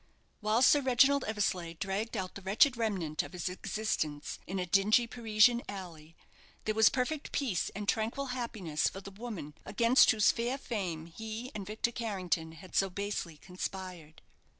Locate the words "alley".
5.69-6.15